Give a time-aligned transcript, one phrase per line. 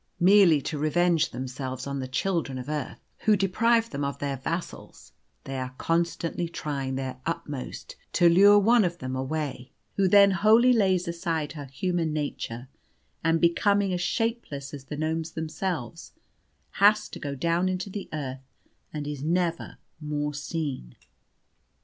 [0.19, 5.11] Merely to revenge themselves on the children of earth, who deprive them of their vassals,
[5.43, 10.73] they are constantly trying their utmost to lure one of them away, who then wholly
[10.73, 12.67] lays aside her human nature,
[13.23, 16.13] and, becoming as shapeless as the gnomes themselves,
[16.79, 18.41] has to go down into the earth,
[18.91, 20.95] and is never more seen."